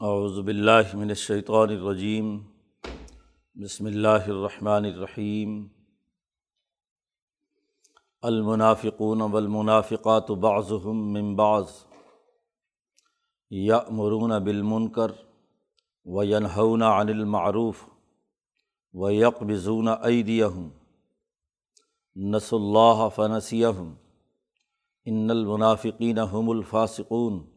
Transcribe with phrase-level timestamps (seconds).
[0.00, 2.38] اعوذ باللہ من الشیطان الرجیم،
[3.54, 5.68] بسم اللہ الرحمن الرحیم۔
[8.22, 11.64] المنافقون والمنافقات بعضهم من بعض
[13.50, 15.10] یأمرون بالمنکر
[16.04, 17.76] وینہون عن المعروف
[18.94, 20.68] ویقبضون ایدیہم۔
[22.16, 23.94] نسوا اللہ فنسیہم۔
[25.04, 27.49] ان المنافقین هم الفاسقون۔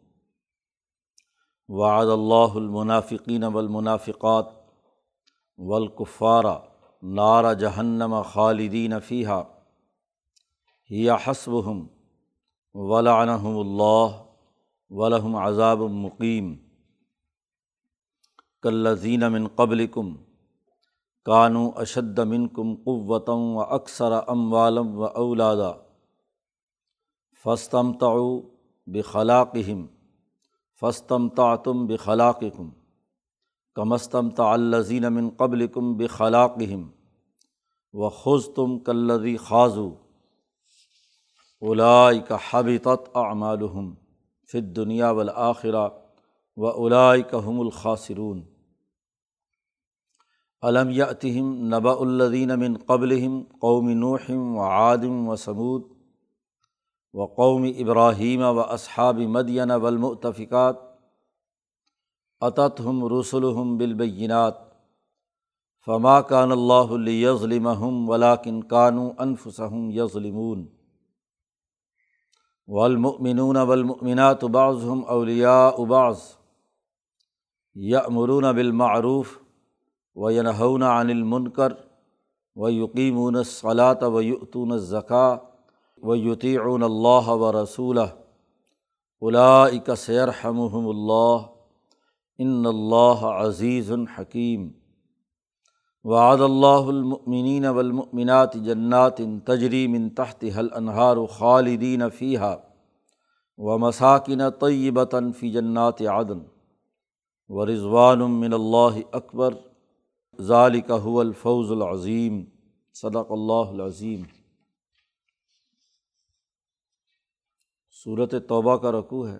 [1.69, 4.47] وعد اللہ المنافقین والمنافقات
[5.59, 6.43] والکفار
[7.03, 9.41] نار جہنم خالدین فیحہ
[10.89, 11.85] یا حسبہم
[12.75, 14.19] ولعنہم اللہ
[14.91, 16.53] ولہم عذاب مقیم
[18.63, 20.13] کلزین من قبلکم
[21.25, 25.71] کانو اشد منکم قوتم و اکثر اموالم و اولادا
[27.45, 28.39] فستمتعو
[28.87, 29.85] بخلاقہم
[30.83, 32.69] فستم تعتم بخلاق کم
[33.77, 36.81] کمستم تعلزین من قبل کم بخلاقہم
[37.93, 39.89] و خز تم کلزی خاضو
[41.61, 43.89] الائی کا حبیطت اعمالحم
[44.49, 45.87] فت دنیا والآخرہ
[46.57, 48.41] و الائی کا ہم الخاصرون
[50.63, 55.92] علم یاتہم نبا الدین من قبلہم قوم نوحم و عادم و سمود
[57.13, 60.75] و قوم ابراہیم و اصحاب مدین ولمطفقات
[62.41, 64.57] عطت ہم رسول ہم بالبینات
[65.87, 67.67] فما کان اللہ یظلم
[68.09, 70.65] ولاکن کانو انفسم یظلمون
[72.67, 76.21] والمؤمنون والمؤمنات بعضهم اولیاء بعض
[77.75, 79.37] یأمرون بالمعروف
[80.15, 81.73] و ینہون عن المنکر
[82.55, 85.37] و یقیمون الصلاۃ و یؤتون الزکا
[86.03, 87.97] و یطیعون اللہ و رسول
[89.21, 91.45] اولائک سیرحمہم اللہ
[92.39, 94.67] ان اللہ عزیز الحکیم
[96.05, 102.55] وعد اللہ المؤمنین والمؤمنات جنات تجری من تحت حل انہار خالدین فیحہ
[103.59, 106.39] و مساکن طیبتاً فی جنات عدن
[107.49, 109.53] و رضوان من اللہ اکبر
[110.39, 112.43] ذالک هو الفوز العظیم
[112.95, 114.23] صدق اللہ العظیم
[118.03, 119.37] صورت توبہ کا رقوع ہے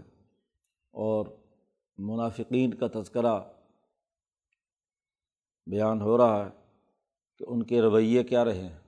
[0.91, 1.25] اور
[1.97, 3.40] منافقین کا تذکرہ
[5.66, 6.50] بیان ہو رہا ہے
[7.38, 8.79] کہ ان کے رویے کیا رہے ہیں؟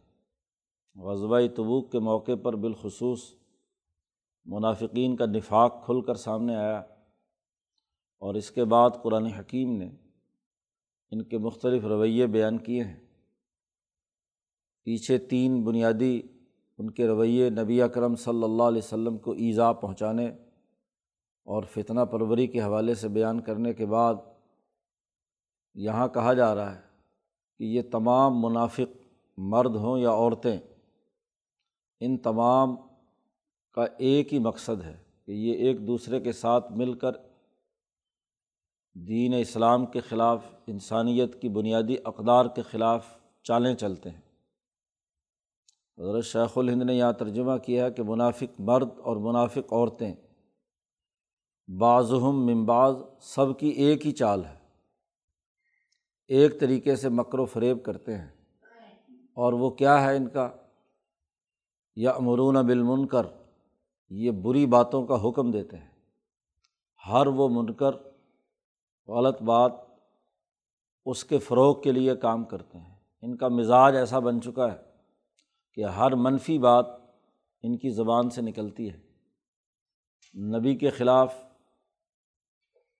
[0.96, 3.34] غزبۂ تبوک کے موقع پر بالخصوص
[4.46, 6.80] منافقین کا نفاق کھل کر سامنے آیا
[8.20, 9.90] اور اس کے بعد قرآن حکیم نے
[11.12, 13.00] ان کے مختلف رویے بیان کیے ہیں۔
[14.84, 16.22] پیچھے تین بنیادی
[16.78, 20.28] ان کے رویے نبی اکرم صلی اللہ علیہ وسلم کو ایزا پہنچانے
[21.48, 24.16] اور فتنہ پروری کے حوالے سے بیان کرنے کے بعد
[25.76, 26.82] یہاں کہا جا رہا ہے
[27.60, 28.98] کہ یہ تمام منافق
[29.38, 30.58] مرد ہوں یا عورتیں،
[32.00, 32.76] ان تمام
[33.72, 37.12] کا ایک ہی مقصد ہے کہ یہ ایک دوسرے کے ساتھ مل کر
[38.94, 43.06] دین اسلام کے خلاف، انسانیت کی بنیادی اقدار کے خلاف
[43.44, 44.25] چالیں چلتے ہیں۔
[46.00, 50.14] حضرت شیخ الہند نے یہاں ترجمہ کیا ہے کہ منافق مرد اور منافق عورتیں،
[51.68, 54.56] بعضہم ممباز سب کی ایک ہی چال ہے۔
[56.28, 58.30] ایک طریقے سے مکر و فریب کرتے ہیں۔
[59.34, 60.50] اور وہ کیا ہے ان کا؟
[61.96, 63.26] یا امرون بالمنکر،
[64.10, 65.90] یہ بری باتوں کا حکم دیتے ہیں۔
[67.12, 67.92] ہر وہ منکر
[69.08, 69.72] غلط بات
[71.06, 74.85] اس کے فروغ کے لیے کام کرتے ہیں۔ ان کا مزاج ایسا بن چکا ہے
[75.76, 76.86] کہ ہر منفی بات
[77.64, 79.06] ان کی زبان سے نکلتی ہے۔
[80.58, 81.36] نبی کے خلاف،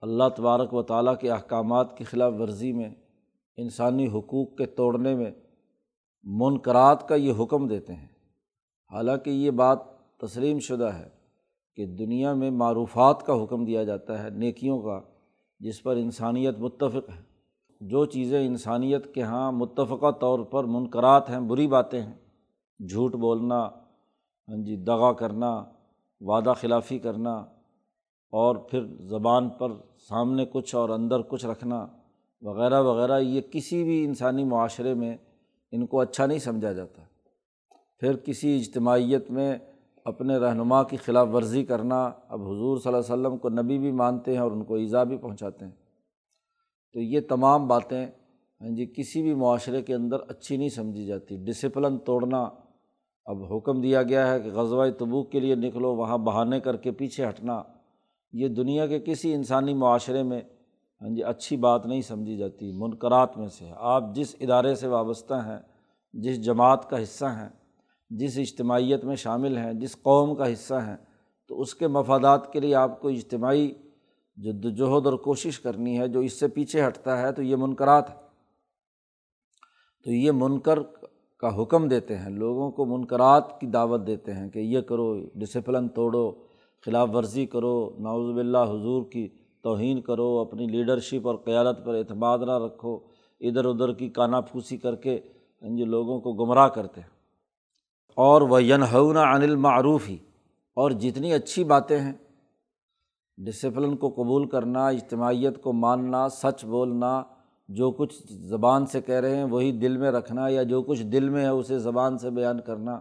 [0.02, 2.96] اللہ تبارک و تعالیٰ کے احکامات کی خلاف ورزی میں،
[3.58, 5.32] انسانی حقوق کے توڑنے میں
[6.24, 8.08] منقرات کا یہ حکم دیتے ہیں۔
[8.92, 9.80] حالانکہ یہ بات
[10.18, 11.10] تسلیم شدہ ہے
[11.76, 15.02] کہ دنیا میں معروفات کا حکم دیا جاتا ہے، نیکیوں کا،
[15.60, 17.22] جس پر انسانیت متفق ہے۔
[17.82, 22.25] جو چیزیں انسانیت کے یہاں متفقہ طور پر منقرات ہیں، بری باتیں ہیں
[22.80, 23.60] جھوٹ بولنا
[24.48, 25.64] ہاں جی دغا کرنا،
[26.22, 27.34] وعدہ خلافی کرنا،
[28.34, 29.72] اور پھر زبان پر
[30.10, 31.88] سامنے کچھ اور اندر کچھ رکھنا
[32.42, 35.18] وغیرہ وغیرہ، یہ کسی بھی انسانی معاشرے میں
[35.72, 37.02] ان کو اچھا نہیں سمجھا جاتا۔
[38.00, 39.58] پھر کسی اجتماعیت میں
[40.06, 43.92] اپنے رہنما کی خلاف ورزی کرنا، اب حضور صلی اللہ علیہ وسلم کو نبی بھی
[43.92, 45.72] مانتے ہیں اور ان کو ایزا بھی پہنچاتے ہیں۔
[46.94, 48.06] تو یہ تمام باتیں
[48.62, 52.50] ہاں جی کسی بھی معاشرے کے اندر اچھی نہیں سمجھی جاتی۔ ڈسپلن توڑنا
[53.26, 56.92] اب حکم دیا گیا ہے کہ غزوہ تبوک کے لیے نکلو، وہاں بہانے کر کے
[56.92, 57.64] پیچھے ہٹنا۔
[58.32, 60.42] یہ دنیا کے کسی انسانی معاشرے میں
[61.02, 65.34] ہاں جی اچھی بات نہیں سمجھی جاتی منقرات میں سے۔ آپ جس ادارے سے وابستہ
[65.34, 65.60] ہیں،
[66.14, 67.50] جس جماعت کا حصہ ہیں،
[68.10, 70.98] جس اجتماعیت میں شامل ہیں، جس قوم کا حصہ ہیں،
[71.48, 73.72] تو اس کے مفادات کے لیے آپ کو اجتماعی
[74.36, 78.10] جد وجہد اور کوشش کرنی ہے۔ جو اس سے پیچھے ہٹتا ہے، تو یہ منقرات
[78.10, 78.16] ہے۔
[80.04, 80.80] تو یہ منکر
[81.40, 85.88] کا حکم دیتے ہیں، لوگوں کو منقرات کی دعوت دیتے ہیں کہ یہ کرو ڈسپلن
[85.90, 86.32] توڑو،
[86.86, 89.28] خلاف ورزی کرو ناوز باللہ حضور کی
[89.64, 93.00] توہین کرو، اپنی لیڈرشپ اور قیادت پر اعتماد نہ رکھو،
[93.42, 95.20] ادھر ادھر کی کانا پھوسی کر کے
[95.62, 97.10] جو لوگوں کو گمراہ کرتے ہیں۔
[98.18, 100.18] اور وہ ینہونا انل معروف ہی
[100.78, 102.14] اور جتنی اچھی باتیں ہیں
[103.38, 107.24] ڈسپلن کو قبول کرنا، اجتماعیت کو ماننا، سچ بولنا
[107.68, 111.30] جو کچھ زبان سے کہہ رہے ہیں، وہی دل میں رکھنا یا جو کچھ دل
[111.30, 113.00] میں ہے اسے زبان سے بیان کرنا۔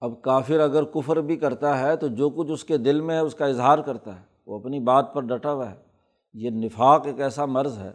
[0.00, 3.20] اب کافر اگر کفر بھی کرتا ہے تو جو کچھ اس کے دل میں ہے
[3.20, 5.76] اس کا اظہار کرتا ہے۔ وہ اپنی بات پر ڈٹا ہوا ہے۔
[6.34, 7.92] یہ نفاق ایک ایسا مرض ہے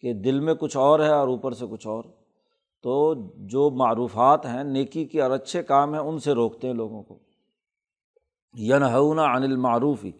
[0.00, 2.04] کہ دل میں کچھ اور ہے اور اوپر سے کچھ اور۔
[2.82, 7.02] تو جو معروفات ہیں، نیکی کے اور اچھے کام ہیں، ان سے روکتے ہیں لوگوں
[7.02, 7.18] کو۔
[8.58, 10.12] ین ہُنا انل معروف ہی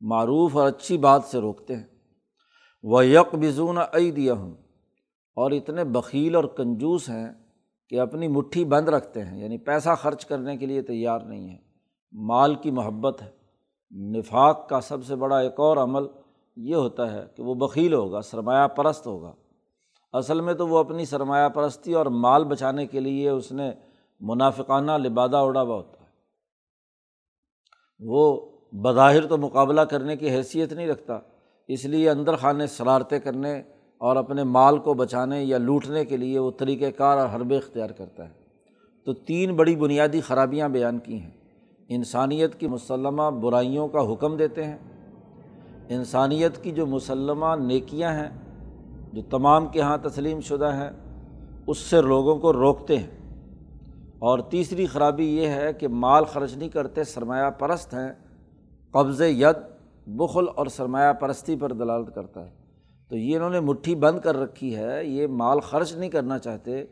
[0.00, 1.93] معروف اور اچھی بات سے روکتے ہیں۔
[2.86, 4.54] وہ یک بزون عیدیا ہوں
[5.36, 7.32] اور اتنے بکیل اور کنجوس ہیں
[7.88, 11.56] کہ اپنی مٹھی بند رکھتے ہیں یعنی پیسہ خرچ کرنے کے لیے تیار نہیں ہے
[12.12, 13.30] مال کی محبت ہے۔
[13.90, 16.02] نفاق کا سب سے بڑا ایک اور عمل
[16.56, 19.32] یہ ہوتا ہے کہ وہ بکیل ہوگا، سرمایہ پرست ہوگا۔
[20.12, 23.72] اصل میں تو وہ اپنی سرمایہ پرستی اور مال بچانے کے لیے اس نے
[24.20, 26.10] منافقانہ لبادہ اڑا ہوا ہوتا ہے۔
[27.98, 28.40] وہ
[28.72, 31.18] بظاہر تو مقابلہ کرنے کی حیثیت نہیں رکھتا۔
[31.68, 33.62] اس لیے اندر خانے شرارتیں کرنے
[33.98, 37.90] اور اپنے مال کو بچانے یا لوٹنے کے لیے وہ طریقۂ کار اور حربے اختیار
[37.90, 38.32] کرتا ہے۔
[39.04, 41.30] تو تین بڑی بنیادی خرابیاں بیان کی ہیں۔
[41.88, 44.78] انسانیت کی مسلمہ برائیوں کا حکم دیتے ہیں۔
[45.88, 48.30] انسانیت کی جو مسلمہ نیکیاں ہیں،
[49.12, 50.90] جو تمام کے یہاں تسلیم شدہ ہیں،
[51.66, 53.40] اس سے لوگوں کو روکتے ہیں۔
[54.18, 58.12] اور تیسری خرابی یہ ہے کہ مال خرچ نہیں کرتے، سرمایہ پرست ہیں
[58.90, 59.73] قبض ید
[60.06, 62.50] بخل اور سرمایہ پرستی پر دلالت کرتا ہے۔
[63.08, 66.84] تو یہ انہوں نے مٹھی بند کر رکھی ہے، یہ مال خرچ نہیں کرنا چاہتے،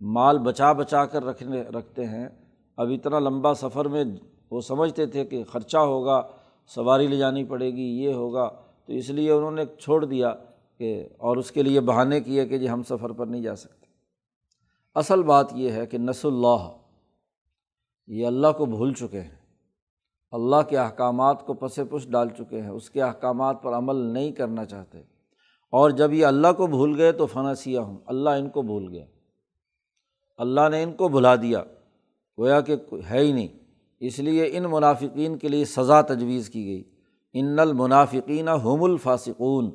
[0.00, 2.28] مال بچا بچا کر رکھنے، رکھتے ہیں۔
[2.76, 4.04] اب اتنا لمبا سفر میں
[4.50, 6.22] وہ سمجھتے تھے کہ خرچہ ہوگا،
[6.66, 8.48] سواری لے جانی پڑے گی، یہ ہوگا۔
[8.86, 10.34] تو اس لیے انہوں نے چھوڑ دیا
[10.78, 13.86] کہ، اور اس کے لیے بہانے کیے کہ جی ہم سفر پر نہیں جا سکتے۔
[14.94, 16.68] اصل بات یہ ہے کہ نس اللہ،
[18.06, 19.45] یہ اللہ کو بھول چکے ہیں۔
[20.30, 24.32] اللہ کے احکامات کو پس پش ڈال چکے ہیں، اس کے احکامات پر عمل نہیں
[24.32, 24.98] کرنا چاہتے۔
[25.70, 28.88] اور جب یہ اللہ کو بھول گئے تو فنا سیا ہوں اللہ ان کو بھول
[28.88, 29.04] گیا۔
[30.38, 31.62] اللہ نے ان کو بھلا دیا،
[32.38, 32.76] گویا کہ
[33.10, 33.48] ہے ہی نہیں۔
[34.00, 36.84] اس لیے ان منافقین کے لیے سزا تجویز کی گئی۔
[37.32, 39.70] ان المنافقین ہم الفاصقون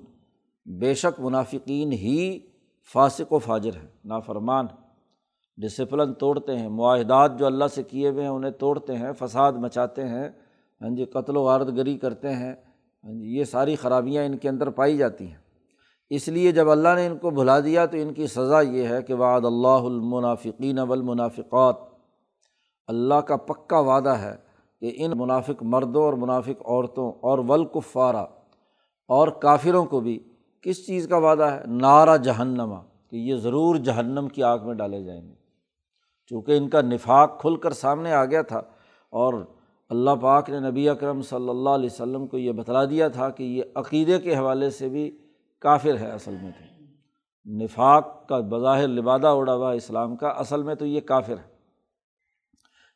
[0.66, 2.40] بے شک منافقین ہی
[2.94, 4.66] فاسق و فاجر ہیں، نافرمان
[5.58, 10.08] ڈسپلن توڑتے ہیں، معاہدات جو اللہ سے کیے ہوئے ہیں، انہیں توڑتے ہیں، فساد مچاتے
[10.08, 10.30] ہیں۔
[10.82, 12.56] ہاں جی قتل و غارت گری کرتے ہیں۔
[13.04, 15.38] ہاں جی یہ ساری خرابیاں ان کے اندر پائی جاتی ہیں۔
[16.10, 19.02] اس لیے جب اللہ نے ان کو بھلا دیا تو ان کی سزا یہ ہے
[19.02, 21.76] کہ وعد اللہ المنافقین والمنافقات۔
[22.88, 24.36] اللہ کا پکا وعدہ ہے
[24.82, 28.26] کہ ان منافق مردوں اور منافق عورتوں اور ولکفارہ
[29.08, 30.20] اور کافروں کو بھی
[30.62, 35.04] کس چیز کا وعدہ ہے؟ نعرہ جہنما کہ یہ ضرور جہنم کی آگ میں ڈالے
[35.04, 35.36] جائیں گے۔
[36.28, 38.58] چونکہ ان کا نفاق کھل کر سامنے آ گیا تھا
[39.10, 39.34] اور
[39.92, 43.44] اللہ پاک نے نبی اکرم صلی اللہ علیہ وسلم کو یہ بتلا دیا تھا کہ
[43.44, 45.18] یہ عقیدے کے حوالے سے بھی
[45.60, 46.84] کافر ہے اصل میں تو۔
[47.64, 51.52] نفاق کا بظاہر لبادہ اڑا ہوا اسلام کا، اصل میں تو یہ کافر ہے۔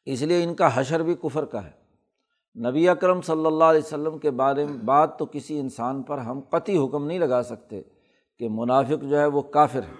[0.06, 1.72] اس لیے ان کا حشر بھی کفر کا ہے۔
[2.70, 6.40] نبی اکرم صلی اللہ علیہ وسلم کے بارے میں بات تو کسی انسان پر ہم
[6.40, 7.82] قطعی حکم نہیں لگا سکتے
[8.40, 9.94] کہ منافق جو ہے وہ کافر ہے،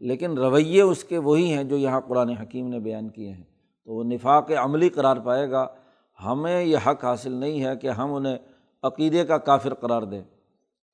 [0.00, 3.44] لیکن رویے اس کے وہی ہیں جو یہاں قرآن حکیم نے بیان کیے ہیں۔
[3.84, 5.66] تو وہ نفاق عملی قرار پائے گا۔
[6.24, 8.38] ہمیں یہ حق حاصل نہیں ہے کہ ہم انہیں
[8.82, 10.22] عقیدے کا کافر قرار دیں۔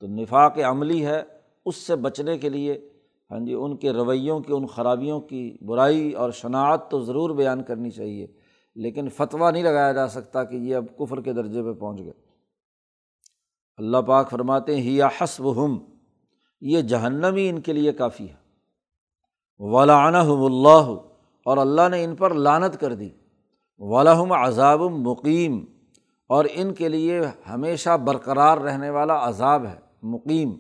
[0.00, 1.22] تو نفاق عملی ہے،
[1.64, 2.90] اس سے بچنے کے لیے
[3.30, 7.62] ہاں جی ان کے رویوں کی، ان خرابیوں کی برائی اور شناعت تو ضرور بیان
[7.62, 8.26] کرنی چاہیے۔
[8.74, 12.12] لیکن فتویٰ نہیں لگایا جا سکتا کہ یہ اب کفر کے درجے پہ پہنچ گئے۔
[13.76, 15.78] اللہ پاک فرماتے ہیں، ہی یا حسب ہم
[16.60, 18.34] یہ جہنم ہی ان کے لیے کافی ہے۔
[19.58, 20.18] ولعنہ
[23.78, 25.64] اللہ عذاب مقیم
[26.28, 30.52] اور ان کے لیے ہمیشہ برقرار رہنے والا عذاب ہے، مقیم،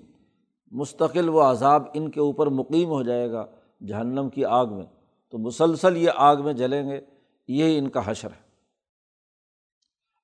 [0.70, 3.46] مستقل و عذاب ان کے اوپر مقیم ہو جائے گا
[3.86, 4.86] جہنم کی آگ میں۔
[5.30, 7.00] تو مسلسل یہ آگ میں جلیں گے
[7.48, 8.40] یہ ان کا حشر ہے۔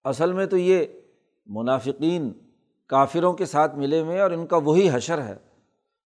[0.05, 0.85] اصل میں تو یہ
[1.47, 2.33] منافقین
[2.87, 5.37] کافروں کے ساتھ ملے ہوئے اور ان کا وہی حشر ہے۔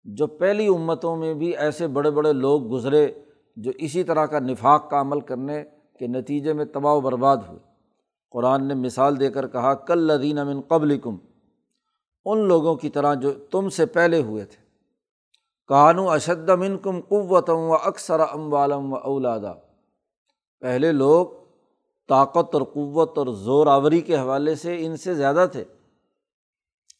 [0.05, 3.13] جو پہلی امتوں میں بھی ایسے بڑے بڑے لوگ گزرے
[3.57, 5.65] جو اسی طرح کا نفاق کا عمل کرنے
[6.03, 7.59] کے نتیجے میں تباہ و برباد ہوئے۔
[8.31, 11.17] قرآن نے مثال دے کر کہا کل لدین امن قبل کم
[12.25, 14.65] ان لوگوں کی طرح جو تم سے پہلے ہوئے تھے۔
[15.67, 19.53] کانو اشد امن کم قوتم و اکثر ام والم و اولادا
[20.61, 21.27] پہلے لوگ
[22.09, 25.65] طاقت اور قوت اور زور آوری کے حوالے سے ان سے زیادہ تھے۔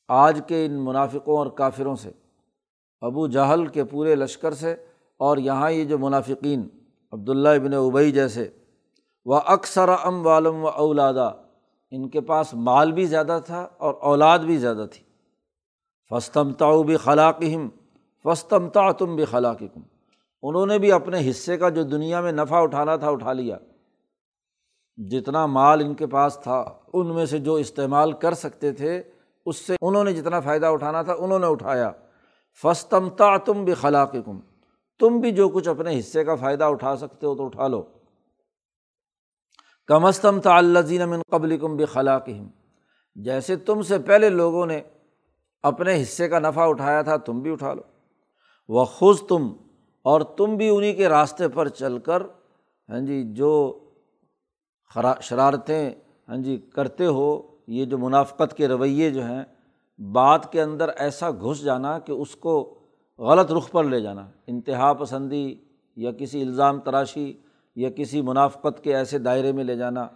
[0.09, 2.11] آج کے ان منافقوں اور کافروں سے۔
[3.01, 4.75] ابو جہل کے پورے لشکر سے
[5.17, 6.69] اور یہاں یہ جو منافقین،
[7.13, 8.49] عبداللہ ابن ابئی جیسے
[9.25, 11.27] وہ اکثر ام والم و اولادا
[11.91, 15.05] ان کے پاس مال بھی زیادہ تھا اور اولاد بھی زیادہ تھی۔
[16.11, 17.69] فستم تاؤ بھی خلاقم
[18.25, 19.81] فستم تا تم بھی خلاق کم
[20.43, 23.59] انہوں نے بھی اپنے حصے کا جو دنیا میں نفع اٹھانا تھا اٹھا لیا۔
[24.97, 29.03] جتنا مال ان کے پاس تھا، ان میں سے جو استعمال کر سکتے تھے،
[29.47, 31.91] اس سے انہوں نے جتنا فائدہ اٹھانا تھا، انہوں نے اٹھایا۔
[32.63, 34.41] فستم تا تم بھی خلاق کم
[34.99, 37.83] تم بھی جو کچھ اپنے حصے کا فائدہ اٹھا سکتے ہو تو اٹھا لو۔
[39.93, 40.39] کم استم
[41.11, 42.29] من قبل کم بھی خلاق
[43.17, 44.81] جیسے تم سے پہلے لوگوں نے
[45.65, 47.83] اپنے حصے کا نفع اٹھایا تھا، تم بھی اٹھا لو۔
[48.69, 49.53] وہ خوش تم،
[50.05, 52.23] اور تم بھی انہیں کے راستے پر چل کر
[52.89, 53.53] ہاں جی جو
[55.21, 55.91] شرارتیں
[56.29, 57.29] ہاں جی کرتے ہو،
[57.67, 59.45] یہ جو منافقت کے رویے جو ہیں،
[59.99, 62.55] بات کے اندر ایسا گھس جانا کہ اس کو
[63.19, 65.47] غلط رخ پر لے جانا۔ انتہا پسندی
[65.97, 67.33] یا کسی الزام تراشی
[67.77, 70.09] یا کسی منافقت کے ایسے دائرے میں لے جانا،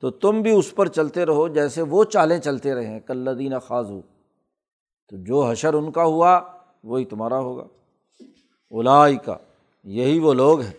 [0.00, 3.86] تو تم بھی اس پر چلتے رہو جیسے وہ چالیں چلتے رہے ہیں کلدین خاص
[3.86, 4.00] ہو
[5.08, 6.40] تو جو حشر ان کا ہوا،
[6.84, 7.62] وہی تمہارا ہوگا۔
[8.70, 9.36] اولائی کا
[9.84, 10.72] یہی وہ لوگ ہیں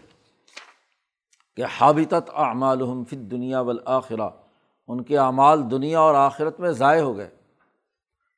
[1.56, 4.30] کہ حابطت اعمالحم فت دنیا والآخرہ۔
[4.88, 7.30] ان کے اعمال دنیا اور آخرت میں ضائع ہو گئے۔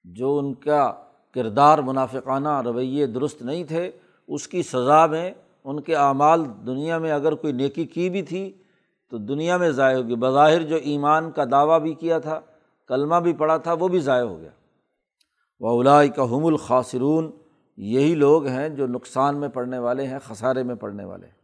[0.04, 0.94] جو ان کا
[1.34, 3.92] کردار منافقانہ رویے درست نہیں تھے،
[4.28, 5.32] اس کی سزا میں
[5.64, 8.54] ان کے اعمال دنیا میں اگر کوئی نیکی کی بھی تھی،
[9.10, 12.40] تو دنیا میں ضائع ہوگی بظاہر جو ایمان کا دعویٰ بھی کیا تھا،
[12.88, 14.50] کلمہ بھی پڑھا تھا، وہ بھی ضائع ہو گیا۔
[15.60, 17.32] وہ اولا کا حم الخاصرون
[17.78, 21.44] یہی لوگ ہیں جو نقصان میں پڑنے والے ہیں، خسارے میں پڑنے والے ہیں۔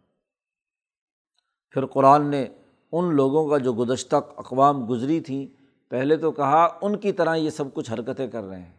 [1.71, 2.45] پھر قرآن نے
[2.91, 5.47] ان لوگوں کا جو گزشتہ اقوام گزری تھیں،
[5.89, 8.73] پہلے تو کہا ان کی طرح یہ سب کچھ حرکتیں کر رہے ہیں۔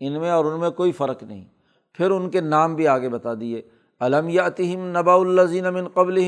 [0.00, 1.44] ان میں اور ان میں کوئی فرق نہیں۔
[1.92, 3.62] پھر ان کے نام بھی آگے بتا دیے۔
[4.00, 6.20] علم یاتہم نبا الزین من قبل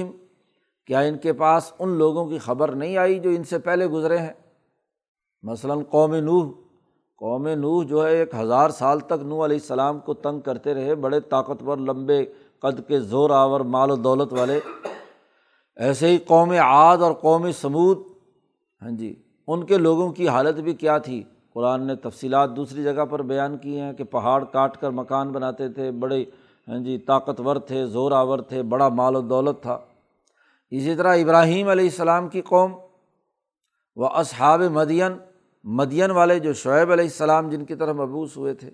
[0.86, 4.18] کیا ان کے پاس ان لوگوں کی خبر نہیں آئی جو ان سے پہلے گزرے
[4.18, 4.32] ہیں؟
[5.42, 6.50] مثلاً قوم نوح
[7.16, 10.94] قوم نوح جو ہے ایک ہزار سال تک نوح علیہ السلام کو تنگ کرتے رہے،
[10.94, 12.24] بڑے طاقتور، لمبے
[12.58, 14.60] قد کے زور آور مال و دولت والے۔
[15.76, 17.98] ایسے ہی قوم عاد اور قوم سمود
[18.82, 19.14] ہاں جی
[19.46, 23.56] ان کے لوگوں کی حالت بھی کیا تھی؟ قرآن نے تفصیلات دوسری جگہ پر بیان
[23.58, 26.24] کی ہیں کہ پہاڑ کاٹ کر مکان بناتے تھے، بڑے
[26.68, 29.78] ہاں جی طاقتور تھے زور آور تھے، بڑا مال و دولت تھا۔
[30.70, 32.72] اسی طرح ابراہیم علیہ السلام کی قوم
[33.96, 35.12] و اصحاب مدین
[35.64, 38.70] مدین والے جو شعیب علیہ السلام جن کی طرف مبوس ہوئے تھے،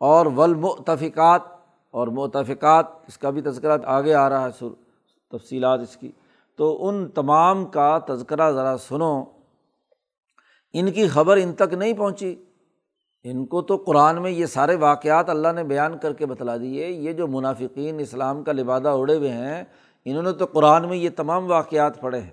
[0.00, 1.42] اور ولمتفقات
[1.90, 4.68] اور متفقات اس کا بھی تذکرہ آگے آ رہا ہے، سر،
[5.30, 6.12] تفصیلات اس کی۔
[6.56, 9.24] تو ان تمام کا تذکرہ ذرا سنو۔
[10.72, 12.44] ان کی خبر ان تک نہیں پہنچی۔
[13.22, 16.88] ان کو تو قرآن میں یہ سارے واقعات اللہ نے بیان کر کے بتلا دیے،
[16.88, 19.64] یہ جو منافقین اسلام کا لبادہ اڑے ہوئے ہیں،
[20.04, 22.30] انہوں نے تو قرآن میں یہ تمام واقعات پڑھے ہیں۔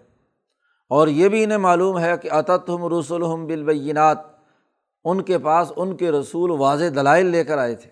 [0.89, 4.17] اور یہ بھی انہیں معلوم ہے کہ عطت ہم رسول ہم بالبینات،
[5.03, 7.89] ان کے پاس ان کے رسول واضح دلائل لے کر آئے تھے۔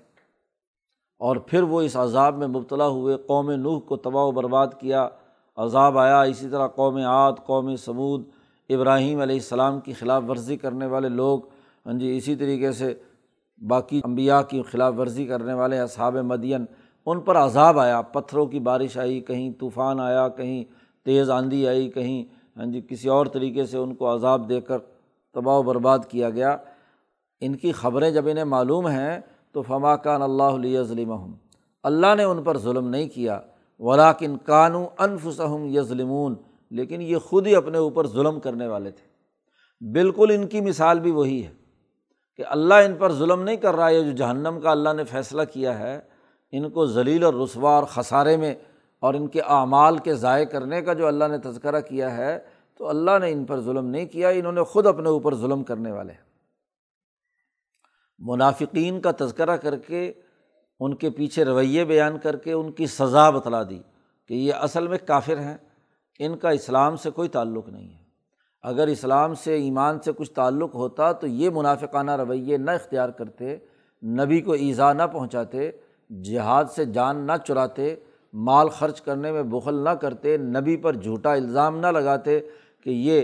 [1.20, 5.10] اور پھر وہ اس عذاب میں مبتلا ہوئے، قوم نوح کو تباہ و برباد کیا،
[5.58, 8.24] عذاب آیا۔ اسی طرح قوم عاد، قوم سمود
[8.70, 11.40] ابراہیم علیہ السلام کی خلاف ورزی کرنے والے لوگ
[11.86, 12.94] ہاں جی اسی طریقے سے
[13.62, 16.66] باقی امبیا کی خلاف ورزی کرنے والے اصحاب مدین،
[17.06, 20.64] ان پر عذاب آیا، پتھروں کی بارش آئی، کہیں طوفان آیا، کہیں
[21.06, 22.24] تیز آندھی آئی، کہیں
[22.58, 24.78] ہاں جی کسی اور طریقے سے ان کو عذاب دے کر
[25.34, 26.58] تباہ و برباد کیا گیا۔
[27.40, 29.20] ان کی خبریں جب انہیں معلوم ہیں
[29.52, 31.36] تو فما کان اللہ علیہ ظلم
[31.84, 33.40] اللہ نے ان پر ظلم نہیں کیا
[33.80, 36.36] ولاکن کانو انفسم یظلمون،
[36.70, 39.12] لیکن یہ خود ہی اپنے اوپر ظلم کرنے والے تھے۔
[39.94, 41.61] بالکل ان کی مثال بھی وہی ہے۔
[42.38, 45.42] کہ اللہ ان پر ظلم نہیں کر رہا ہے جو جہنم کا اللہ نے فیصلہ
[45.54, 46.00] کیا ہے،
[46.52, 48.56] ان کو ذلیل اور رسوا اور خسارے میں
[49.00, 52.40] اور ان کے اعمال کے ضائع کرنے کا جو اللہ نے تذکرہ کیا ہے،
[52.78, 55.92] تو اللہ نے ان پر ظلم نہیں کیا، انہوں نے خود اپنے اوپر ظلم کرنے
[55.92, 56.30] والے ہیں۔
[58.20, 60.14] منافقین کا تذکرہ کر کے،
[60.80, 63.80] ان کے پیچھے رویے بیان کر کے ان کی سزا بتلا دی
[64.28, 65.58] کہ یہ اصل میں کافر ہیں،
[66.20, 68.01] ان کا اسلام سے کوئی تعلق نہیں ہے۔
[68.64, 73.56] اگر اسلام سے، ایمان سے کچھ تعلق ہوتا تو یہ منافقانہ رویے نہ اختیار کرتے،
[74.04, 75.70] نبی کو ایزا نہ پہنچاتے،
[76.10, 77.96] جہاد سے جان نہ چراتے،
[78.34, 82.40] مال خرچ کرنے میں بخل نہ کرتے، نبی پر جھوٹا الزام نہ لگاتے
[82.86, 83.22] کہ یہ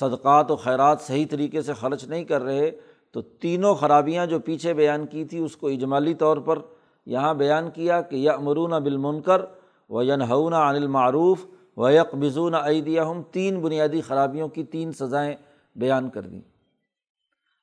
[0.00, 2.70] صدقات و خیرات صحیح طریقے سے خرچ نہیں کر رہے،
[3.14, 6.58] تو تینوں خرابیاں جو پیچھے بیان کی تھی اس کو اجمالی طور پر
[7.06, 9.44] یہاں بیان کیا کہ یا امرون بالمنکر
[9.90, 11.46] و ینہون عن المعروف
[11.76, 15.34] و یکبزون عیدیہ ہم تین بنیادی خرابیوں کی تین سزائیں
[15.76, 16.40] بیان کر دیں۔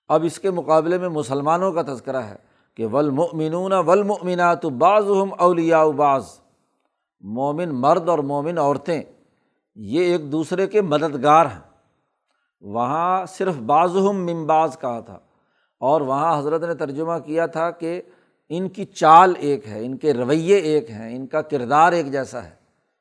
[0.08, 2.36] اب اس کے مقابلے میں مسلمانوں کا تذکرہ ہے
[2.76, 6.26] کہ ولمنون ولمنات بعض ہم اولیا بعض۔
[7.22, 9.04] مومن مرد اور مومن عورتیں،
[9.76, 11.62] یہ ایک دوسرے کے مددگار ہیں۔
[12.62, 15.20] وہاں صرف بعض ہم ممباز کہا تھا۔
[15.80, 18.02] اور وہاں حضرت نے ترجمہ کیا تھا کہ
[18.50, 22.44] ان کی چال ایک ہے، ان کے رویے ایک ہیں، ان کا کردار ایک جیسا
[22.44, 22.59] ہے۔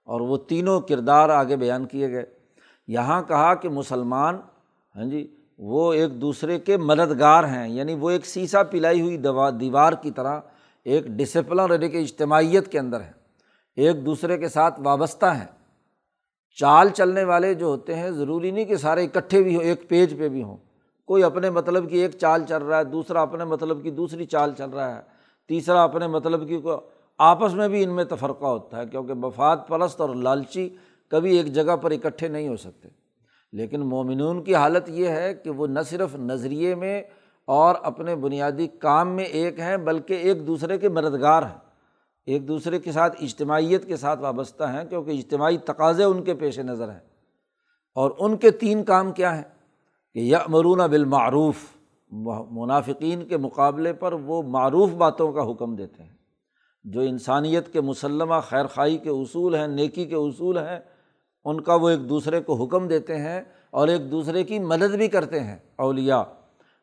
[0.08, 2.24] اور وہ تینوں کردار آگے بیان کیے گئے۔
[2.86, 4.36] یہاں کہا کہ مسلمان
[4.96, 9.50] ہاں جی وہ ایک دوسرے کے مددگار ہیں یعنی وہ ایک سیسا پلائی ہوئی دوا،
[9.60, 10.40] دیوار کی طرح
[10.84, 13.12] ایک ڈسپلن رہنے کے اجتماعیت کے اندر ہے
[13.76, 15.46] ایک دوسرے کے ساتھ وابستہ ہیں۔
[16.54, 20.18] چال چلنے والے جو ہوتے ہیں، ضروری نہیں کہ سارے اکٹھے بھی ہوں، ایک پیج
[20.18, 20.56] پہ بھی ہوں۔
[21.06, 24.54] کوئی اپنے مطلب کی ایک چال چل رہا ہے، دوسرا اپنے مطلب کی دوسری چال
[24.58, 25.02] چل رہا ہے۔
[25.48, 26.80] تیسرا اپنے مطلب کی کو
[27.18, 30.68] آپس میں بھی ان میں تفرقہ ہوتا ہے، کیونکہ مفاد پرست اور لالچی
[31.08, 32.88] کبھی ایک جگہ پر اکٹھے نہیں ہو سکتے۔
[33.52, 37.02] لیکن مومنون کی حالت یہ ہے کہ وہ نہ صرف نظریے میں
[37.44, 41.58] اور اپنے بنیادی کام میں ایک ہیں، بلکہ ایک دوسرے کے مددگار ہیں۔
[42.26, 46.58] ایک دوسرے کے ساتھ اجتماعیت کے ساتھ وابستہ ہیں، کیونکہ اجتماعی تقاضے ان کے پیش
[46.58, 47.08] نظر ہیں۔
[47.94, 49.44] اور ان کے تین کام کیا ہیں؟
[50.14, 51.56] کہ یا مرونہ بالمعروف،
[52.50, 56.17] منافقین کے مقابلے پر وہ معروف باتوں کا حکم دیتے ہیں۔
[56.88, 60.80] جو انسانیت کے مسلمہ خیر خائی کے اصول ہیں، نیکی کے اصول ہیں،
[61.44, 63.40] ان کا وہ ایک دوسرے کو حکم دیتے ہیں
[63.70, 66.22] اور ایک دوسرے کی مدد بھی کرتے ہیں اولیا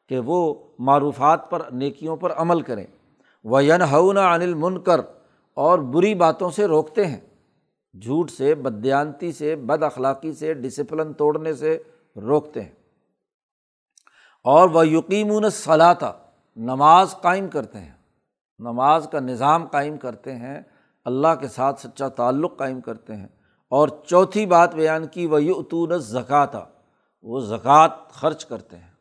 [0.09, 2.85] کہ وہ معروفات پر، نیکیوں پر عمل کریں۔
[3.43, 4.69] وہ ین ہُنا انل
[5.53, 7.19] اور بری باتوں سے روکتے ہیں۔
[8.01, 11.77] جھوٹ سے بدیانتی سے، بد اخلاقی سے ڈسپلن توڑنے سے
[12.15, 12.72] روکتے ہیں۔
[14.44, 16.11] اور وہ یقین صلاح
[16.55, 17.96] نماز قائم کرتے ہیں۔
[18.59, 20.61] نماز کا نظام قائم کرتے ہیں،
[21.05, 23.27] اللہ کے ساتھ سچا تعلق قائم کرتے ہیں۔
[23.70, 26.65] اور چوتھی بات بیان کی وہ یتون زکوٰۃ
[27.24, 28.91] وہ زکوٰۃ خرچ کرتے ہیں۔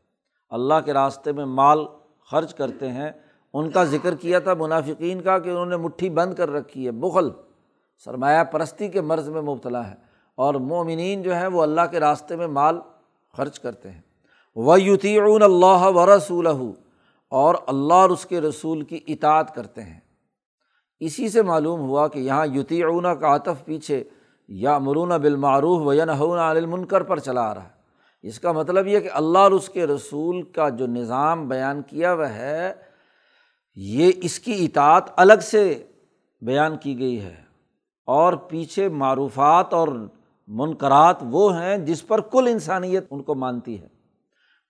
[0.51, 1.87] اللہ کے راستے میں مال
[2.31, 3.11] خرچ کرتے ہیں۔
[3.55, 6.91] ان کا ذکر کیا تھا منافقین کا کہ انہوں نے مٹھی بند کر رکھی ہے
[6.91, 7.31] بغل
[8.05, 9.95] سرمایہ پرستی کے مرض میں مبتلا ہے۔
[10.35, 12.81] اور مومنین جو ہیں، وہ اللہ کے راستے میں مال
[13.37, 14.01] خرچ کرتے ہیں۔
[14.57, 16.47] و یوتیون اللہ و رسول
[17.35, 20.01] اور اللہ اور اس کے رسول کی اطاعت کرتے ہیں۔
[21.01, 24.05] اسی سے معلوم ہوا کہ یہاں یوتیون کا عطف پیچھے
[24.49, 27.69] یا مرون بالمعروف و ینہون عن المنکر پر چلا آ رہا ہے۔
[28.23, 32.13] اس کا مطلب یہ کہ اللہ اور اس کے رسول کا جو نظام بیان کیا
[32.13, 32.75] وہ ہے،
[33.75, 35.87] یہ اس کی اطاعت الگ سے
[36.43, 37.43] بیان کی گئی ہے۔
[38.07, 39.89] اور پیچھے معروفات اور
[40.49, 43.89] منقرات وہ ہیں جس پر کل انسانیت ان کو مانتی ہے۔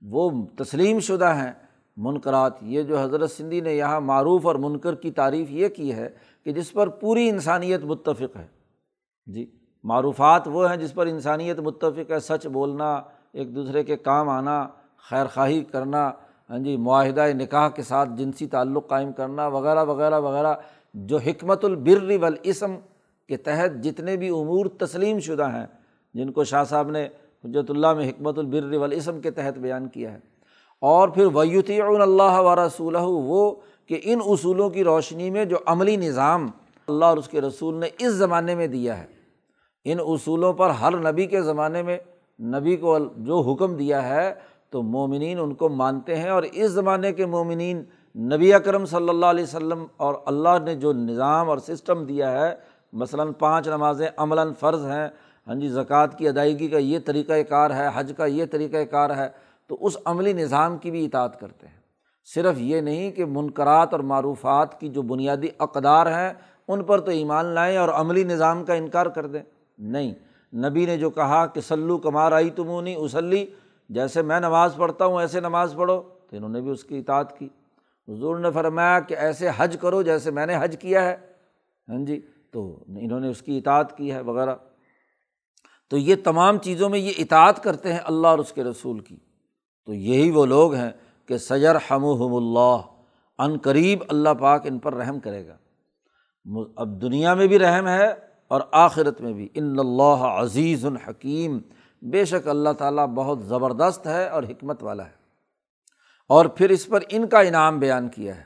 [0.02, 1.63] وہ تسلیم شدہ ہیں۔
[1.96, 6.08] منقرات یہ جو حضرت سندھی نے یہاں معروف اور منکر کی تعریف یہ کی ہے
[6.44, 8.46] کہ جس پر پوری انسانیت متفق ہے۔
[9.26, 9.46] جی
[9.84, 13.02] معروفات وہ ہیں جس پر انسانیت متفق ہے، سچ بولنا،
[13.32, 14.66] ایک دوسرے کے کام آنا،
[15.10, 16.10] خیر خواہی کرنا
[16.50, 20.54] ہاں جی معاہدہ نکاح کے ساتھ جنسی تعلق قائم کرنا، وغیرہ وغیرہ وغیرہ،
[20.94, 22.76] جو حکمت البر والاسم
[23.28, 25.66] کے تحت جتنے بھی امور تسلیم شدہ ہیں،
[26.14, 27.08] جن کو شاہ صاحب نے
[27.44, 30.33] حجرت اللہ میں حکمت البر والاسم کے تحت بیان کیا ہے۔
[30.84, 33.50] اور پھر ویوتی اللہ و رسول وہ
[33.90, 36.46] کہ ان اصولوں کی روشنی میں جو عملی نظام
[36.88, 39.06] اللہ اور اس کے رسول نے اس زمانے میں دیا ہے،
[39.86, 41.96] ان اصولوں پر ہر نبی کے زمانے میں
[42.38, 44.32] نبی کو جو حکم دیا ہے
[44.70, 47.82] تو مومنین ان کو مانتے ہیں اور اس زمانے کے مومنین
[48.16, 52.54] نبی اکرم صلی اللہ علیہ وسلم اور اللہ نے جو نظام اور سسٹم دیا ہے،
[52.92, 55.06] مثلاً پانچ نمازیں عملاً فرض ہیں
[55.46, 59.10] ہاں جی زکوٰۃ کی ادائیگی کا یہ طریقۂ کار ہے، حج کا یہ طریقۂ کار
[59.16, 59.28] ہے
[59.68, 61.80] تو اس عملی نظام کی بھی اطاعت کرتے ہیں۔
[62.34, 66.32] صرف یہ نہیں کہ منقرات اور معروفات کی جو بنیادی اقدار ہیں،
[66.68, 69.42] ان پر تو ایمان لائیں اور عملی نظام کا انکار کر دیں۔
[69.78, 70.14] نہیں،
[70.54, 73.46] نبی نے جو کہا کہ سلو کمار آئی تمونی اسلی
[73.88, 77.38] جیسے میں نماز پڑھتا ہوں ایسے نماز پڑھو، تو انہوں نے بھی اس کی اطاعت
[77.38, 77.48] کی۔
[78.08, 81.16] حضور نے فرمایا کہ ایسے حج کرو جیسے میں نے حج کیا ہے۔
[81.88, 84.54] ہاں جی تو انہوں نے اس کی اطاعت کی ہے وغیرہ۔
[85.90, 89.16] تو یہ تمام چیزوں میں یہ اطاعت کرتے ہیں اللہ اور اس کے رسول کی۔
[89.86, 90.90] تو یہی وہ لوگ ہیں
[91.26, 92.76] کہ سجر ہم اللہ
[93.38, 95.56] عن قریب اللہ پاک ان پر رحم کرے گا۔
[96.76, 98.14] اب دنیا میں بھی رحم ہے
[98.48, 101.58] اور آخرت میں بھی۔ ان اللہ عزیز الحکیم
[102.02, 105.24] بے شک اللہ تعالیٰ بہت زبردست ہے اور حکمت والا ہے۔
[106.28, 108.42] اور پھر اس پر ان کا انعام بیان کیا ہے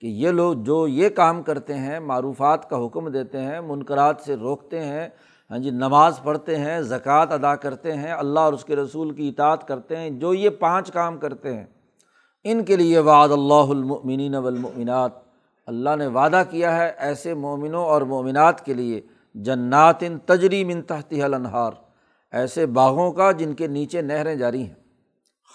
[0.00, 4.36] کہ یہ لوگ جو یہ کام کرتے ہیں، معروفات کا حکم دیتے ہیں منقرات سے
[4.36, 5.08] روکتے ہیں
[5.50, 9.28] ہاں جی نماز پڑھتے ہیں، زکوٰۃ ادا کرتے ہیں، اللہ اور اس کے رسول کی
[9.28, 11.66] اطاعت کرتے ہیں، جو یہ پانچ کام کرتے ہیں،
[12.44, 15.12] ان کے لیے وعد اللہ المؤمنین والمؤمنات۔
[15.66, 19.00] اللہ نے وعدہ کیا ہے ایسے مومنوں اور مومنات کے لیے،
[19.34, 21.72] جنات ان تجری من تحتی الانہار،
[22.32, 24.74] ایسے باغوں کا جن کے نیچے نہریں جاری ہیں۔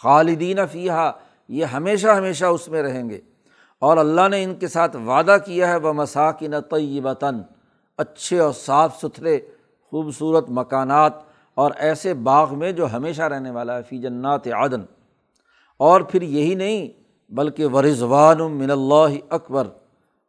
[0.04, 1.12] خالدین فیحہ
[1.48, 3.20] یہ ہمیشہ ہمیشہ اس میں رہیں گے۔
[3.80, 7.42] اور اللہ نے ان کے ساتھ وعدہ کیا ہے وہ مساکن طیبتاً
[7.98, 9.40] اچھے اور صاف ستھرے
[9.90, 11.14] خوبصورت مکانات
[11.54, 14.82] اور ایسے باغ میں جو ہمیشہ رہنے والا ہے، فی جنات عدن۔
[15.78, 16.88] اور پھر یہی نہیں،
[17.30, 19.68] بلکہ ورضوان من اللہ اکبر۔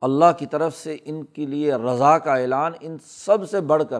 [0.00, 3.98] اللہ کی طرف سے ان کے لیے رضا کا اعلان ان سب سے بڑھ کر۔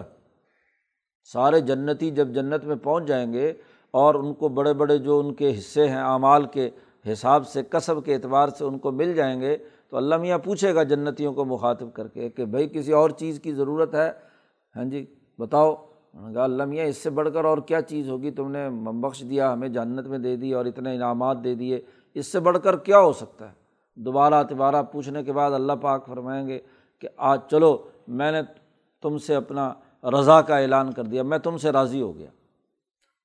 [1.25, 3.53] سارے جنتی جب جنت میں پہنچ جائیں گے
[3.91, 6.71] اور ان کو بڑے بڑے جو ان کے حصے ہیں، اعمال کے
[7.13, 9.57] حساب سے کصب کے اعتبار سے ان کو مل جائیں گے،
[9.91, 13.41] تو اللہ میاں پوچھے گا جنتیوں کو مخاطب کر کے کہ بھائی کسی اور چیز
[13.41, 14.13] کی ضرورت ہے؟
[14.77, 15.75] ہاں جی۔ بتاؤ۔
[16.35, 19.53] کہا اللہ میاں اس سے بڑھ کر اور کیا چیز ہوگی؟ تم نے بخش دیا،
[19.53, 21.81] ہمیں جنت میں دے دی اور اتنے انعامات دے دیے۔
[22.15, 23.53] اس سے بڑھ کر کیا ہو سکتا ہے؟
[23.95, 26.59] دوبارہ تبارہ پوچھنے کے بعد اللہ پاک فرمائیں گے
[27.01, 28.43] کہ، آج چلو، میں نے
[29.03, 29.73] تم سے اپنا
[30.03, 32.31] رضا کا اعلان کر دیا، میں تم سے راضی ہو گیا۔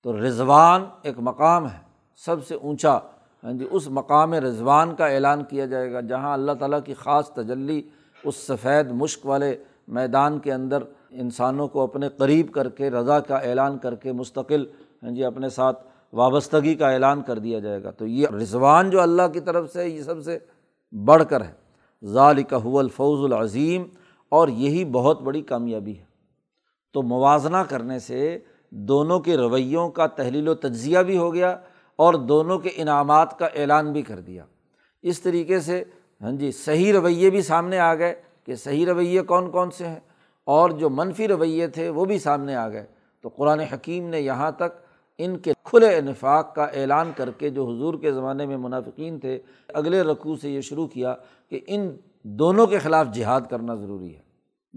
[0.03, 1.79] تو رضوان ایک مقام ہے،
[2.15, 2.97] سب سے اونچا۔
[3.43, 7.31] ہاں جی اس مقام رضوان کا اعلان کیا جائے گا، جہاں اللہ تعالیٰ کی خاص
[7.31, 7.81] تجلی،
[8.23, 9.55] اس سفید مشق والے
[9.87, 14.65] میدان کے اندر انسانوں کو اپنے قریب کر کے، رضا کا اعلان کر کے مستقل
[15.03, 19.01] ہاں جی اپنے ساتھ وابستگی کا اعلان کر دیا جائے گا۔ تو یہ رضوان جو
[19.01, 20.39] اللہ کی طرف سے یہ سب سے
[20.91, 21.51] بڑھ کر ہے۔
[22.05, 23.83] ظالق الفوز العظیم
[24.29, 26.03] اور یہی بہت بڑی کامیابی ہے۔
[26.93, 31.57] تو موازنہ کرنے سے دونوں کے رویوں کا تحلیل و تجزیہ بھی ہو گیا
[31.95, 34.45] اور دونوں کے انعامات کا اعلان بھی کر دیا۔
[35.01, 35.83] اس طریقے سے
[36.21, 39.99] ہاں جی صحیح رویے بھی سامنے آ گئے کہ صحیح رویے کون کون سے ہیں؟
[40.45, 42.85] اور جو منفی رویے تھے وہ بھی سامنے آ گئے۔
[43.21, 47.65] تو قرآن حکیم نے یہاں تک ان کے کھلے انفاق کا اعلان کر کے جو
[47.65, 49.39] حضور کے زمانے میں منافقین تھے،
[49.73, 51.15] اگلے رقوع سے یہ شروع کیا
[51.49, 54.31] کہ ان دونوں کے خلاف جہاد کرنا ضروری ہے۔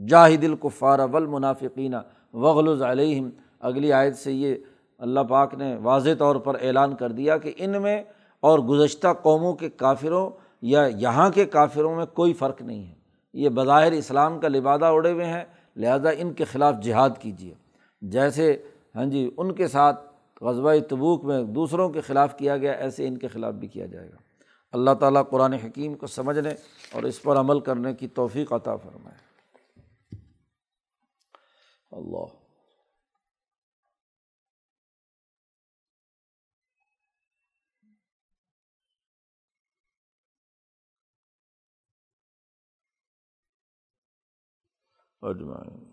[0.06, 1.94] جاہد القفار اول منافقین
[2.32, 3.28] وغل علیہم۔
[3.60, 4.54] اگلی عائد سے یہ
[4.98, 8.02] اللہ پاک نے واضح طور پر اعلان کر دیا کہ ان میں
[8.40, 10.30] اور گزشتہ قوموں کے کافروں
[10.62, 13.03] یا یہاں کے کافروں میں کوئی فرق نہیں ہے۔
[13.34, 15.44] یہ بظاہر اسلام کا لبادہ اڑے ہوئے ہیں،
[15.76, 17.54] لہٰذا ان کے خلاف جہاد کیجیے
[18.02, 18.62] جیسے
[18.94, 20.06] ہاں جی ان کے ساتھ
[20.40, 24.08] غزبۂ تبوک میں دوسروں کے خلاف کیا گیا، ایسے ان کے خلاف بھی کیا جائے
[24.08, 24.16] گا۔
[24.72, 26.50] اللہ تعالیٰ قرآن حکیم کو سمجھنے
[26.92, 29.16] اور اس پر عمل کرنے کی توفیق عطا فرمائے۔
[31.92, 32.43] اللہ۔
[45.24, 45.86] اجمائن